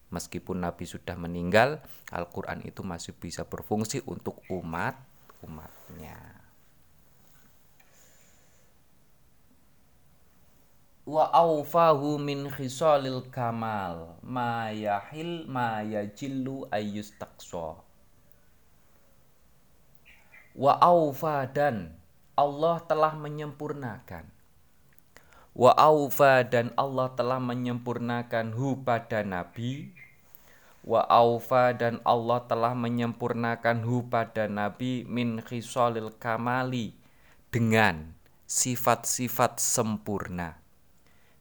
Meskipun 0.10 0.66
Nabi 0.66 0.90
sudah 0.90 1.14
meninggal, 1.14 1.80
Al-Quran 2.10 2.66
itu 2.66 2.82
masih 2.82 3.14
bisa 3.14 3.46
berfungsi 3.46 4.02
untuk 4.10 4.42
umat-umatnya. 4.50 6.41
Wa 11.06 11.30
aufahu 11.34 12.22
min 12.22 12.46
khisalil 12.50 13.26
kamal 13.34 14.22
ma 14.22 14.70
yahil 14.70 15.50
ma 15.50 15.82
yajillu 15.82 16.70
ayyustaqsa 16.70 17.82
wa 20.56 20.74
aufa 20.84 21.48
dan 21.48 21.96
Allah 22.36 22.80
telah 22.88 23.14
menyempurnakan. 23.16 24.26
Wa 25.52 25.76
aufa 25.76 26.48
dan 26.48 26.72
Allah 26.80 27.12
telah 27.12 27.44
menyempurnakan 27.44 28.56
hu 28.56 28.80
pada 28.82 29.22
nabi. 29.22 29.92
Wa 30.82 31.06
aufa 31.06 31.76
dan 31.76 32.00
Allah 32.08 32.42
telah 32.48 32.74
menyempurnakan 32.74 33.84
hu 33.86 34.08
pada 34.10 34.48
nabi 34.50 35.06
min 35.06 35.44
khisalil 35.44 36.16
kamali 36.18 36.96
dengan 37.54 38.16
sifat-sifat 38.48 39.62
sempurna 39.62 40.61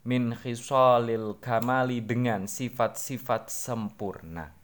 min 0.01 0.33
khisalil 0.33 1.37
kamali 1.39 2.01
dengan 2.01 2.49
sifat-sifat 2.49 3.53
sempurna. 3.53 4.57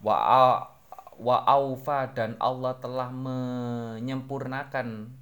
Wa 0.00 0.16
wa 1.22 1.38
aufa 1.46 2.10
dan 2.10 2.34
Allah 2.42 2.74
telah 2.80 3.12
menyempurnakan 3.12 5.12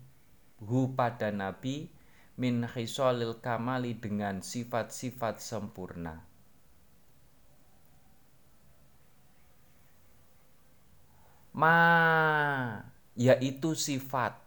hu 0.65 0.97
pada 0.97 1.29
nabi 1.35 1.93
min 2.41 2.65
khisalil 2.65 3.37
kamali 3.37 3.93
dengan 3.93 4.41
sifat-sifat 4.41 5.45
sempurna. 5.45 6.25
Ma 11.53 11.77
yaitu 13.19 13.77
sifat 13.77 14.40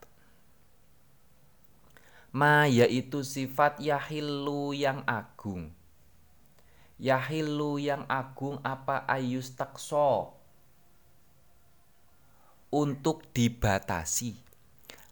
ma 2.34 2.66
yaitu 2.66 3.22
sifat 3.22 3.78
yahilu 3.78 4.74
yang 4.74 5.06
agung. 5.06 5.70
Yahilu 6.98 7.78
yang 7.78 8.10
agung 8.10 8.58
apa 8.66 9.06
ayus 9.06 9.54
takso 9.54 10.34
untuk 12.74 13.22
dibatasi. 13.38 14.34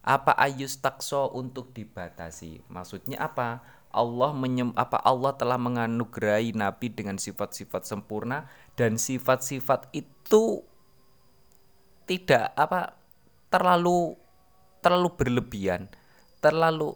Apa 0.02 0.34
ayus 0.34 0.82
takso 0.82 1.30
untuk 1.30 1.70
dibatasi? 1.78 2.66
Maksudnya 2.66 3.22
apa? 3.22 3.62
Allah 3.92 4.32
menyem, 4.32 4.72
apa 4.74 4.98
Allah 5.04 5.36
telah 5.36 5.60
menganugerahi 5.60 6.56
nabi 6.56 6.90
dengan 6.90 7.20
sifat-sifat 7.20 7.84
sempurna 7.84 8.48
dan 8.80 8.96
sifat-sifat 8.96 9.92
itu 9.92 10.64
tidak 12.08 12.56
apa 12.56 12.96
terlalu 13.52 14.16
terlalu 14.80 15.10
berlebihan 15.20 15.92
terlalu 16.40 16.96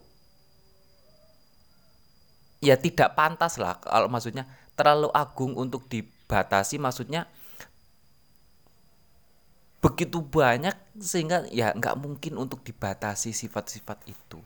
ya 2.63 2.75
tidak 2.79 3.15
pantas 3.15 3.59
lah 3.59 3.79
kalau 3.79 4.07
maksudnya 4.07 4.47
terlalu 4.75 5.07
agung 5.15 5.55
untuk 5.55 5.87
dibatasi 5.87 6.79
maksudnya 6.79 7.27
begitu 9.85 10.17
banyak 10.17 10.73
sehingga 10.97 11.45
ya 11.53 11.69
nggak 11.71 11.95
mungkin 12.01 12.41
untuk 12.41 12.65
dibatasi 12.65 13.29
sifat-sifat 13.31 14.01
itu. 14.09 14.41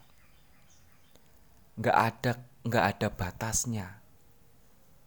Nggak 1.80 1.95
ada 1.95 2.32
nggak 2.67 2.86
ada 2.95 3.08
batasnya. 3.08 3.88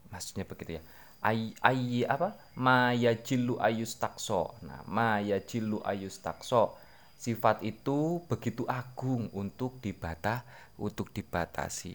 Maksudnya 0.08 0.48
begitu 0.48 0.80
ya. 0.80 0.82
Ay, 1.22 1.52
ay 1.60 2.08
apa? 2.08 2.34
Maya 2.56 3.12
jilu 3.14 3.60
ayus 3.62 3.94
takso 3.94 4.56
nah 4.64 4.82
maya 4.90 5.38
jilu 5.38 5.78
ayus 5.86 6.18
takso 6.18 6.74
sifat 7.14 7.62
itu 7.62 8.18
begitu 8.26 8.66
agung 8.66 9.30
untuk 9.30 9.78
dibatah 9.78 10.42
untuk 10.82 11.14
dibatasi 11.14 11.94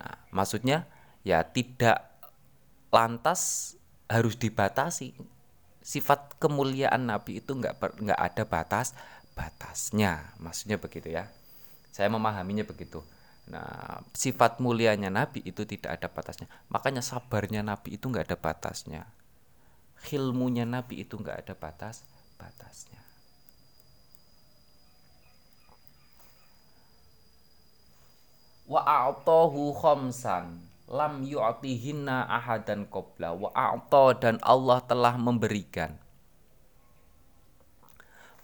Nah, 0.00 0.14
maksudnya 0.32 0.88
ya 1.26 1.42
tidak 1.44 2.06
lantas 2.92 3.74
harus 4.06 4.38
dibatasi. 4.38 5.16
Sifat 5.86 6.34
kemuliaan 6.42 7.06
Nabi 7.06 7.38
itu 7.38 7.54
nggak 7.54 7.78
nggak 7.78 8.20
ada 8.20 8.42
batas 8.46 8.94
batasnya. 9.36 10.34
Maksudnya 10.40 10.80
begitu 10.80 11.12
ya. 11.12 11.30
Saya 11.92 12.10
memahaminya 12.10 12.66
begitu. 12.66 13.04
Nah, 13.46 14.02
sifat 14.10 14.58
mulianya 14.58 15.06
Nabi 15.06 15.44
itu 15.46 15.62
tidak 15.62 16.02
ada 16.02 16.08
batasnya. 16.10 16.50
Makanya 16.66 17.00
sabarnya 17.04 17.62
Nabi 17.62 17.94
itu 17.94 18.10
nggak 18.10 18.32
ada 18.32 18.38
batasnya. 18.38 19.06
Hilmunya 20.10 20.66
Nabi 20.66 21.06
itu 21.06 21.14
nggak 21.14 21.46
ada 21.46 21.54
batas 21.54 22.02
batasnya. 22.36 22.95
Wa 28.66 28.82
a'tahu 28.82 29.70
khamsan 29.78 30.66
lam 30.90 31.22
yu'tihinna 31.22 32.26
ahadan 32.26 32.86
qabla. 32.86 33.34
Wa 33.34 33.50
a'ta 33.54 34.18
dan 34.18 34.36
Allah 34.42 34.82
telah 34.82 35.14
memberikan. 35.18 35.98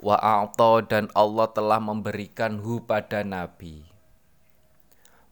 Wa 0.03 0.19
a'ta 0.19 0.83
dan 0.87 1.07
Allah 1.15 1.47
telah 1.51 1.79
memberikan 1.79 2.59
hu 2.59 2.83
pada 2.83 3.23
nabi. 3.23 3.87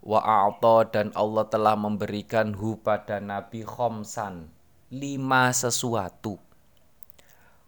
Wa 0.02 0.22
a'ta 0.22 0.86
dan 0.90 1.10
Allah 1.18 1.46
telah 1.50 1.74
memberikan 1.74 2.54
hu 2.54 2.78
pada 2.78 3.18
nabi 3.18 3.66
khamsan 3.66 4.50
lima 4.90 5.50
sesuatu. 5.50 6.38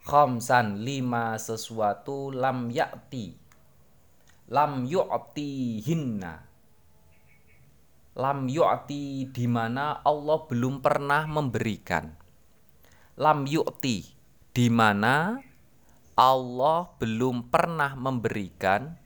Khamsan 0.03 0.83
lima 0.83 1.39
sesuatu 1.39 2.35
lam 2.35 2.75
ya'ti 2.75 3.39
lam 4.51 4.83
yu'tihinna 4.83 6.52
lam 8.13 8.45
yu'ti 8.45 9.33
di 9.33 9.49
mana 9.49 10.05
Allah 10.05 10.45
belum 10.45 10.85
pernah 10.85 11.25
memberikan. 11.25 12.13
Lam 13.17 13.49
yu'ti 13.49 14.05
di 14.53 14.69
mana 14.69 15.41
Allah 16.13 16.93
belum 17.01 17.49
pernah 17.49 17.97
memberikan. 17.97 19.01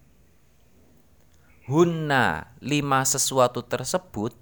Hunna 1.71 2.51
lima 2.59 3.07
sesuatu 3.07 3.63
tersebut. 3.63 4.35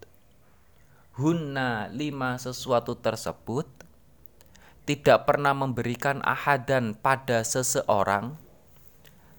Hunna 1.20 1.92
lima 1.92 2.40
sesuatu 2.40 2.96
tersebut 2.96 3.68
tidak 4.88 5.28
pernah 5.28 5.52
memberikan 5.52 6.24
ahadan 6.24 6.96
pada 6.96 7.44
seseorang. 7.44 8.40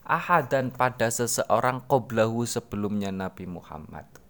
Ahadan 0.06 0.70
pada 0.70 1.10
seseorang 1.10 1.82
qoblahu 1.90 2.46
sebelumnya 2.46 3.10
Nabi 3.10 3.50
Muhammad 3.50 4.25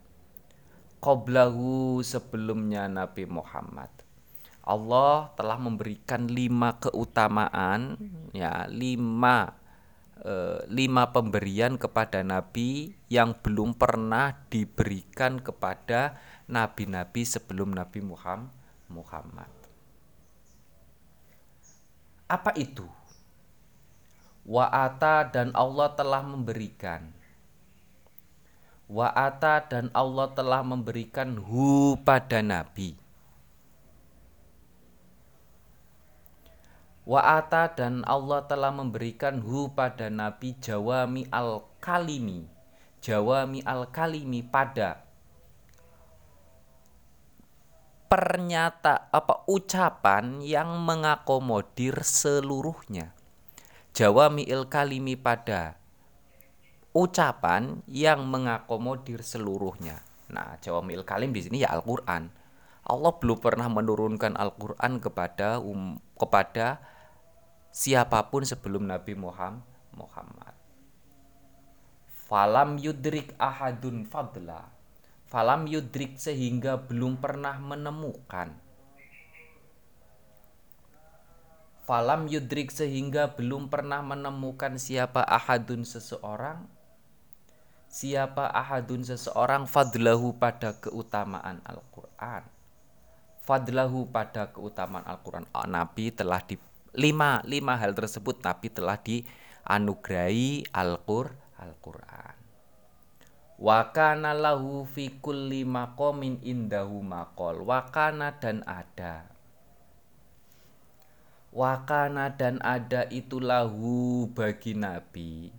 qoblahu 1.05 2.01
sebelumnya 2.01 2.89
Nabi 2.89 3.29
Muhammad 3.29 3.93
Allah 4.65 5.29
telah 5.37 5.61
memberikan 5.61 6.25
lima 6.25 6.81
keutamaan 6.81 8.01
ya 8.33 8.65
lima 8.65 9.53
Eh, 10.25 10.59
lima 10.73 11.13
pemberian 11.13 11.77
kepada 11.77 12.25
Nabi 12.25 12.97
yang 13.13 13.37
belum 13.45 13.77
pernah 13.77 14.33
diberikan 14.49 15.37
kepada 15.37 16.17
nabi-nabi 16.49 17.21
sebelum 17.21 17.69
Nabi 17.69 18.01
Muhammad. 18.89 19.51
Apa 22.25 22.57
itu? 22.57 22.89
Wa'ata 24.49 25.29
dan 25.29 25.53
Allah 25.53 25.93
telah 25.93 26.25
memberikan. 26.25 27.13
Wa'ata 28.85 29.65
dan 29.65 29.89
Allah 29.97 30.29
telah 30.37 30.61
memberikan 30.61 31.41
hu 31.41 31.97
pada 32.05 32.45
Nabi. 32.45 32.93
Wa'ata 37.05 37.73
dan 37.73 38.05
Allah 38.05 38.45
telah 38.45 38.69
memberikan 38.69 39.41
hu 39.41 39.73
pada 39.73 40.13
Nabi 40.13 40.53
Jawami 40.61 41.25
al-Kalimi. 41.33 42.45
Jawami 43.01 43.65
al-Kalimi 43.65 44.45
pada 44.45 45.05
pernyataan 48.05 49.09
apa 49.09 49.45
ucapan 49.49 50.45
yang 50.45 50.77
mengakomodir 50.81 52.05
seluruhnya. 52.05 53.17
Jawami 53.97 54.45
al-Kalimi 54.45 55.17
pada 55.17 55.81
ucapan 56.95 57.83
yang 57.91 58.23
mengakomodir 58.23 59.19
seluruhnya 59.19 59.99
Nah 60.31 60.55
Jawami 60.63 60.95
al-Kalim 60.95 61.35
di 61.35 61.43
sini 61.43 61.61
ya 61.61 61.75
Al-Quran 61.75 62.45
Allah 62.85 63.13
belum 63.17 63.41
pernah 63.41 63.65
menurunkan 63.65 64.37
Al-Quran 64.37 65.01
kepada 65.01 65.57
um, 65.57 65.97
kepada 66.13 66.77
siapa 67.73 68.29
pun 68.29 68.45
sebelum 68.45 68.85
Nabi 68.85 69.17
Muhammad. 69.17 70.53
Falam 72.29 72.77
yudrik 72.77 73.33
ahadun 73.41 74.05
fadla. 74.05 74.69
Falam 75.25 75.65
yudrik 75.65 76.21
sehingga 76.21 76.77
belum 76.77 77.17
pernah 77.17 77.57
menemukan. 77.57 78.53
Falam 81.89 82.29
yudrik 82.29 82.69
sehingga 82.69 83.33
belum 83.33 83.69
pernah 83.69 84.05
menemukan 84.05 84.77
siapa 84.77 85.25
ahadun 85.25 85.85
seseorang 85.85 86.65
siapa 87.95 88.51
ahadun 88.51 89.07
seseorang 89.07 89.63
fadlahu 89.63 90.35
pada 90.35 90.75
keutamaan 90.75 91.63
Al-Quran 91.63 92.43
fadlahu 93.47 94.11
pada 94.11 94.51
keutamaan 94.51 95.07
Al-Quran 95.07 95.47
Nabi 95.71 96.11
telah 96.11 96.43
di 96.43 96.59
lima 96.91 97.39
lima 97.47 97.79
hal 97.79 97.95
tersebut 97.95 98.43
Nabi 98.43 98.67
telah 98.67 98.99
dianugerahi 98.99 100.75
Al-Qur 100.75 101.31
Al-Qur'an. 101.55 102.35
Wa 103.55 103.95
kana 103.95 104.35
lahu 104.35 104.83
fi 104.83 105.07
kulli 105.23 105.63
maqamin 105.63 106.43
indahu 106.43 106.99
maqal. 106.99 107.63
Wa 107.63 107.87
kana 107.87 108.35
dan 108.35 108.67
ada. 108.67 109.31
Wa 111.55 111.87
kana 111.87 112.35
dan 112.35 112.59
ada 112.59 113.07
itu 113.07 113.39
lahu 113.39 114.27
bagi 114.35 114.75
Nabi. 114.75 115.55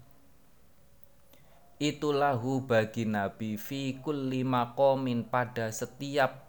Itu 1.77 2.17
lahu 2.17 2.65
bagi 2.65 3.05
Nabi 3.05 3.61
fi 3.61 4.01
kulli 4.01 4.41
maqamin 4.41 5.29
pada 5.29 5.69
setiap 5.69 6.47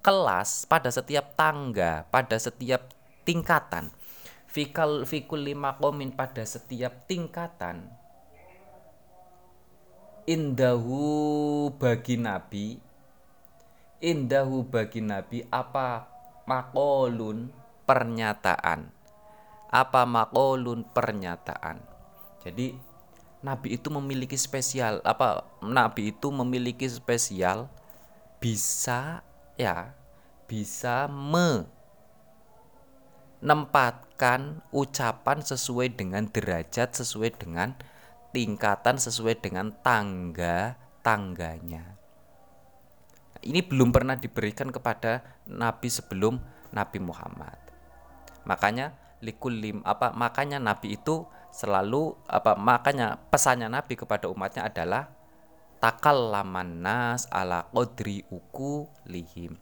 kelas, 0.00 0.64
pada 0.64 0.88
setiap 0.88 1.36
tangga, 1.36 2.08
pada 2.08 2.40
setiap 2.40 2.88
tingkatan. 3.28 3.92
Fikal 4.48 5.02
fikul 5.02 5.50
lima 5.50 5.74
komin 5.76 6.14
pada 6.14 6.46
setiap 6.46 7.10
tingkatan. 7.10 7.90
Indahu 10.24 11.68
bagi 11.76 12.16
Nabi 12.16 12.80
Indahu 14.00 14.64
bagi 14.64 15.04
Nabi 15.04 15.44
apa 15.52 16.08
makolun 16.48 17.52
pernyataan 17.84 18.88
Apa 19.68 20.08
makolun 20.08 20.88
pernyataan 20.88 21.93
Jadi 22.44 22.76
Nabi 23.44 23.76
itu 23.76 23.88
memiliki 23.92 24.36
spesial 24.36 25.00
apa 25.04 25.44
Nabi 25.64 26.12
itu 26.12 26.28
memiliki 26.32 26.88
spesial 26.88 27.68
bisa 28.40 29.24
ya 29.56 29.92
bisa 30.44 31.08
menempatkan 33.40 34.60
ucapan 34.72 35.40
sesuai 35.40 35.96
dengan 35.96 36.28
derajat 36.28 36.92
sesuai 36.92 37.36
dengan 37.36 37.76
tingkatan 38.32 38.96
sesuai 39.00 39.40
dengan 39.40 39.72
tangga 39.80 40.76
tangganya. 41.04 41.96
Ini 43.44 43.60
belum 43.60 43.92
pernah 43.92 44.16
diberikan 44.16 44.72
kepada 44.72 45.20
nabi 45.44 45.92
sebelum 45.92 46.40
Nabi 46.72 46.98
Muhammad. 46.98 47.60
Makanya 48.48 48.96
likulim 49.20 49.84
apa 49.84 50.16
makanya 50.16 50.56
nabi 50.56 50.96
itu 50.96 51.28
selalu 51.54 52.18
apa 52.26 52.58
makanya 52.58 53.14
pesannya 53.30 53.70
nabi 53.70 53.94
kepada 53.94 54.26
umatnya 54.26 54.66
adalah 54.66 55.06
takallaman 55.78 56.82
nas 56.82 57.30
ala 57.30 57.70
qadri 57.70 58.26
uku 58.26 58.90
lihim. 59.06 59.54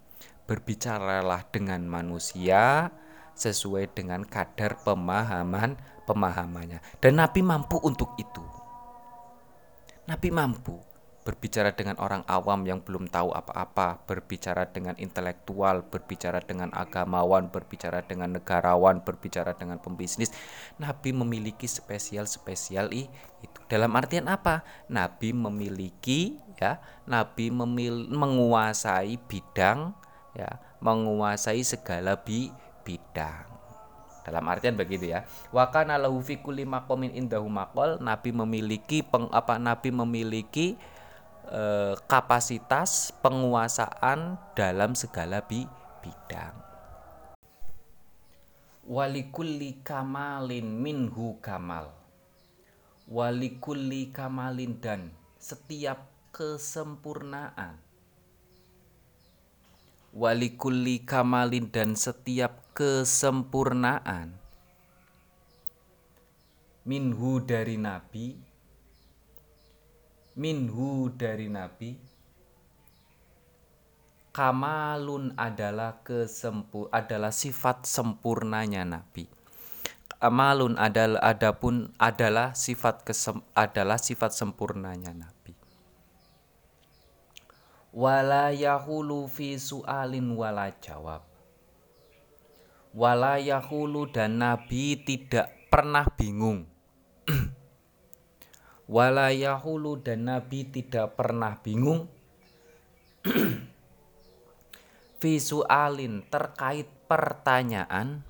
Berbicaralah 0.49 1.45
dengan 1.53 1.85
manusia 1.85 2.89
sesuai 3.37 3.93
dengan 3.93 4.25
kadar 4.25 4.81
pemahaman 4.83 5.77
pemahamannya. 6.05 6.83
Dan 6.99 7.23
Nabi 7.23 7.41
mampu 7.41 7.79
untuk 7.81 8.13
itu. 8.19 8.43
Nabi 10.07 10.29
mampu 10.35 10.92
berbicara 11.23 11.71
dengan 11.71 11.95
orang 12.03 12.27
awam 12.27 12.67
yang 12.67 12.83
belum 12.83 13.07
tahu 13.07 13.31
apa-apa, 13.31 14.03
berbicara 14.11 14.67
dengan 14.75 14.99
intelektual, 14.99 15.87
berbicara 15.87 16.43
dengan 16.43 16.75
agamawan, 16.75 17.47
berbicara 17.47 18.03
dengan 18.03 18.35
negarawan, 18.35 19.07
berbicara 19.07 19.55
dengan 19.55 19.79
pembisnis. 19.79 20.35
Nabi 20.83 21.15
memiliki 21.15 21.71
spesial-spesial 21.71 22.91
itu. 22.91 23.59
Dalam 23.71 23.95
artian 23.95 24.27
apa? 24.27 24.67
Nabi 24.91 25.31
memiliki 25.31 26.43
ya, 26.59 26.83
Nabi 27.07 27.55
memil 27.55 28.11
menguasai 28.11 29.15
bidang 29.31 29.95
ya, 30.35 30.59
menguasai 30.83 31.63
segala 31.63 32.19
bi 32.19 32.51
bidang. 32.83 33.47
Dalam 34.23 34.47
artian 34.47 34.79
begitu 34.79 35.11
ya. 35.11 35.27
Wa 35.51 35.71
kana 35.75 35.99
lahu 35.99 36.23
fi 36.23 36.39
kulli 36.39 36.63
Nabi 36.67 38.31
memiliki 38.31 39.03
peng, 39.03 39.27
apa 39.35 39.59
Nabi 39.59 39.91
memiliki 39.91 40.79
eh, 41.49 41.95
kapasitas 42.07 43.11
penguasaan 43.25 44.39
dalam 44.55 44.95
segala 44.95 45.43
bi 45.43 45.67
bidang. 46.03 46.55
Walikulli 48.87 49.81
kamalin 49.87 50.67
minhu 50.83 51.39
kamal. 51.39 51.95
Walikulli 53.07 54.11
kamalin 54.11 54.79
dan 54.83 55.15
setiap 55.39 56.11
kesempurnaan. 56.35 57.79
Walikulli 60.13 61.07
kamalin 61.09 61.73
dan 61.73 61.97
setiap 61.97 62.75
kesempurnaan 62.77 64.43
minhu 66.83 67.39
dari 67.39 67.79
nabi 67.79 68.52
minhu 70.33 71.13
dari 71.13 71.53
Nabi 71.53 72.13
kamalun 74.33 75.37
adalah 75.37 76.01
kesempur 76.01 76.89
adalah 76.89 77.31
sifat 77.31 77.85
sempurnanya 77.85 78.83
Nabi. 78.83 79.29
Kamalun 80.23 80.79
adalah 80.81 81.21
adapun 81.21 81.93
adalah 82.01 82.57
sifat 82.57 83.05
kesem, 83.05 83.45
adalah 83.53 84.01
sifat 84.01 84.33
sempurnanya 84.33 85.13
Nabi. 85.13 85.53
Wala 87.93 88.55
yahulu 88.57 89.29
fi 89.29 89.61
sualin 89.61 90.33
wala 90.33 90.73
jawab. 90.81 91.27
Wala 92.97 93.37
yahulu 93.37 94.09
dan 94.09 94.41
Nabi 94.41 94.97
tidak 95.03 95.53
pernah 95.69 96.07
bingung 96.07 96.71
wala 98.93 99.33
yahulu 99.33 99.97
dan 99.97 100.29
Nabi 100.29 100.69
tidak 100.69 101.17
pernah 101.17 101.57
bingung. 101.65 102.13
Visualin 105.23 106.21
terkait 106.29 106.93
pertanyaan. 107.09 108.21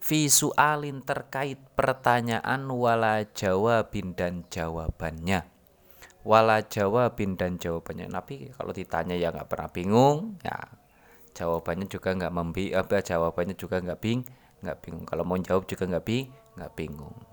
Visualin 0.00 1.04
terkait 1.04 1.60
pertanyaan 1.76 2.64
wala 2.72 3.20
jawabin 3.36 4.16
dan 4.16 4.48
jawabannya. 4.48 5.44
Wala 6.24 6.64
jawabin 6.64 7.36
dan 7.36 7.60
jawabannya. 7.60 8.08
Nabi 8.08 8.48
kalau 8.56 8.72
ditanya 8.72 9.20
ya 9.20 9.28
nggak 9.28 9.52
pernah 9.52 9.68
bingung. 9.68 10.40
Ya 10.40 10.56
jawabannya 11.36 11.92
juga 11.92 12.16
nggak 12.16 12.32
membi 12.32 12.72
apa 12.72 13.04
jawabannya 13.04 13.52
juga 13.52 13.84
nggak 13.84 14.00
bing 14.00 14.24
nggak 14.64 14.78
bingung. 14.80 15.04
Kalau 15.04 15.28
mau 15.28 15.36
jawab 15.36 15.68
juga 15.68 15.84
nggak 15.84 16.04
bing 16.08 16.24
nggak 16.56 16.72
bingung 16.72 17.29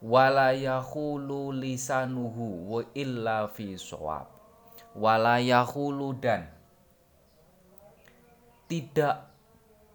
wala 0.00 0.52
yahulu 0.52 1.52
lisanuhu 1.52 2.72
wa 2.72 2.80
illa 2.92 3.48
fi 3.48 3.76
shawab. 3.78 4.28
Wala 4.96 5.44
yahulu 5.44 6.16
dan 6.16 6.48
tidak 8.66 9.28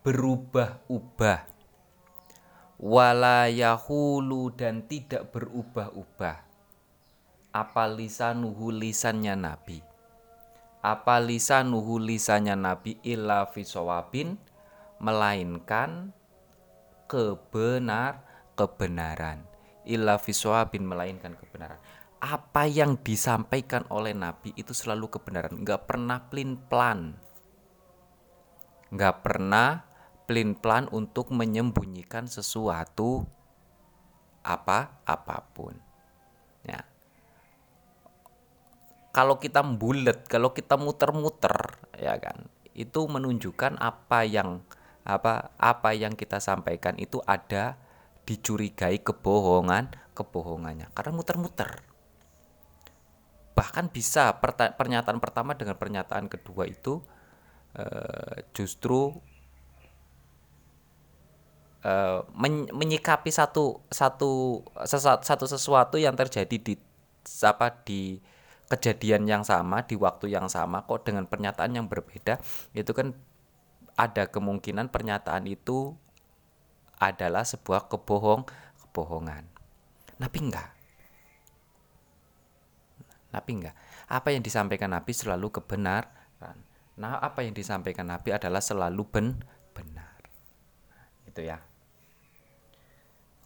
berubah-ubah 0.06 1.52
wala 2.82 3.46
yahulu 3.46 4.50
dan 4.54 4.86
tidak 4.90 5.30
berubah-ubah 5.30 6.52
apa 7.52 7.84
lisanuhu 7.92 8.72
lisannya 8.72 9.36
nabi? 9.36 9.84
Apa 10.82 11.20
lisanuhu 11.22 12.00
lisannya 12.02 12.56
nabi 12.56 12.98
illa 13.06 13.46
fisawabin 13.46 14.40
melainkan 14.98 16.16
kebenar 17.12 18.24
kebenaran 18.56 19.51
illa 19.88 20.18
fisawabin 20.18 20.86
melainkan 20.86 21.34
kebenaran 21.38 21.80
apa 22.22 22.70
yang 22.70 23.02
disampaikan 23.02 23.86
oleh 23.90 24.14
nabi 24.14 24.54
itu 24.54 24.78
selalu 24.78 25.10
kebenaran 25.10 25.58
nggak 25.62 25.90
pernah 25.90 26.30
plin 26.30 26.58
plan 26.70 27.18
nggak 28.92 29.16
pernah 29.24 29.92
plin-plan 30.32 30.88
untuk 30.96 31.28
menyembunyikan 31.36 32.24
sesuatu 32.24 33.28
apa 34.48 35.04
apa 35.04 35.44
pun. 35.52 35.76
Ya. 36.64 36.88
Kalau 39.12 39.44
kita 39.44 39.60
bulat, 39.60 40.24
kalau 40.32 40.56
kita 40.56 40.80
muter-muter, 40.80 41.84
ya 42.00 42.16
kan, 42.16 42.48
itu 42.72 43.12
menunjukkan 43.12 43.76
apa 43.76 44.24
yang 44.24 44.64
apa 45.04 45.52
apa 45.60 45.90
yang 45.98 46.16
kita 46.16 46.40
sampaikan 46.40 46.96
itu 46.96 47.20
ada 47.28 47.76
dicurigai 48.28 49.02
kebohongan 49.02 49.92
kebohongannya. 50.14 50.92
Karena 50.94 51.12
muter-muter. 51.16 51.82
Bahkan 53.58 53.92
bisa 53.92 54.40
pernyataan 54.78 55.20
pertama 55.20 55.54
dengan 55.54 55.76
pernyataan 55.76 56.32
kedua 56.32 56.66
itu 56.66 57.04
eh, 57.76 58.48
justru 58.56 59.12
uh, 61.86 62.22
men 62.34 62.70
menyikapi 62.72 63.30
satu 63.30 63.82
satu 63.90 64.64
satu 65.22 65.46
sesuatu 65.46 65.98
yang 65.98 66.14
terjadi 66.18 66.58
di 66.58 66.74
apa 67.46 67.74
di 67.86 68.18
kejadian 68.72 69.28
yang 69.28 69.44
sama 69.44 69.84
di 69.84 70.00
waktu 70.00 70.32
yang 70.32 70.48
sama 70.48 70.88
kok 70.88 71.04
dengan 71.06 71.28
pernyataan 71.28 71.76
yang 71.76 71.86
berbeda 71.92 72.40
itu 72.72 72.92
kan 72.96 73.14
ada 74.00 74.32
kemungkinan 74.32 74.88
pernyataan 74.90 75.46
itu 75.46 75.94
adalah 77.02 77.42
sebuah 77.42 77.90
kebohong 77.90 78.46
kebohongan. 78.86 79.50
Nabi 80.22 80.38
enggak. 80.38 80.70
Nabi 83.34 83.52
enggak. 83.58 83.76
Apa 84.06 84.30
yang 84.30 84.46
disampaikan 84.46 84.94
Nabi 84.94 85.10
selalu 85.18 85.50
kebenaran. 85.50 86.58
Nah 87.02 87.18
apa 87.18 87.42
yang 87.42 87.58
disampaikan 87.58 88.06
Nabi 88.06 88.38
adalah 88.38 88.62
selalu 88.62 89.02
ben 89.10 89.28
benar. 89.74 90.22
Itu 91.26 91.42
ya. 91.42 91.58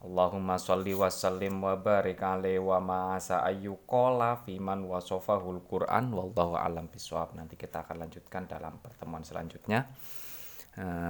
Allahumma 0.05 0.61
sholli 0.61 0.93
wa 0.93 1.09
sallim 1.09 1.65
wa 1.65 1.73
barik 1.79 2.21
alaihi 2.21 2.61
wa 2.61 2.77
ma'asa 2.77 3.41
ayyukola 3.41 4.43
fiman 4.43 4.85
wasofahul 4.85 5.63
Qur'an. 5.65 6.11
Wallahu 6.11 6.59
alam 6.59 6.91
biswab 6.91 7.33
nanti 7.33 7.55
kita 7.55 7.87
akan 7.87 8.05
lanjutkan 8.05 8.45
dalam 8.45 8.77
pertemuan 8.83 9.23
selanjutnya 9.23 9.87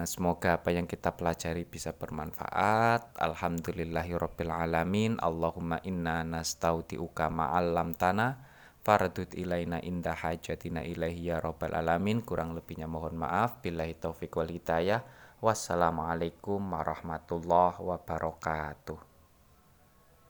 Semoga 0.05 0.61
apa 0.61 0.69
yang 0.69 0.85
kita 0.85 1.17
pelajari 1.17 1.65
bisa 1.65 1.89
bermanfaat. 1.97 3.17
Alhamdulillahirabbil 3.17 4.53
alamin. 4.53 5.17
Allahumma 5.17 5.81
inna 5.81 6.21
nastaudiuka 6.21 7.33
ma'allam 7.33 7.97
tanah 7.97 8.55
Faradut 8.85 9.33
ilaina 9.33 9.81
indah 9.81 10.13
hajatina 10.13 10.85
ilaihi 10.85 11.33
ya 11.33 11.41
rabbal 11.41 11.73
alamin. 11.73 12.21
Kurang 12.21 12.53
lebihnya 12.53 12.85
mohon 12.85 13.17
maaf. 13.17 13.57
Billahi 13.65 13.97
taufiq 13.97 14.37
wal 14.37 14.53
hidayah. 14.53 15.01
Wassalamualaikum 15.41 16.61
warahmatullahi 16.61 17.81
wabarakatuh. 17.81 19.14